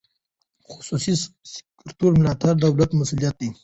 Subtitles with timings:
[0.61, 1.13] د خصوصي
[1.55, 3.49] سکتور ملاتړ د دولت مسوولیت دی.